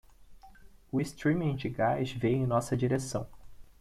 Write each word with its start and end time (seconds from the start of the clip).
O 0.91 0.99
streamer 1.03 1.55
de 1.55 1.69
gás 1.69 2.11
veio 2.11 2.37
em 2.37 2.47
nossa 2.47 2.75
direção. 2.75 3.29